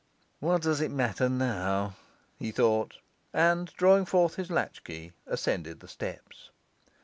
[0.39, 1.93] 'What does it matter now?'
[2.39, 2.95] he thought,
[3.33, 6.49] and drawing forth his latchkey ascended the steps.